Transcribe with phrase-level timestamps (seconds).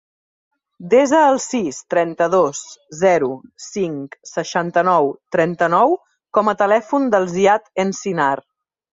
[0.91, 2.61] Desa el sis, trenta-dos,
[3.01, 3.27] zero,
[3.65, 5.93] cinc, seixanta-nou, trenta-nou
[6.39, 8.33] com a telèfon del Ziad Encinar.